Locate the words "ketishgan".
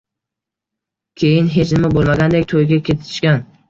2.93-3.51